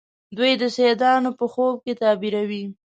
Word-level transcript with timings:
دوی 0.37 0.51
د 0.61 0.63
سیدانو 0.75 1.29
په 1.39 1.45
خوب 1.53 1.75
کې 1.83 1.93
تعبیروي. 2.01 2.63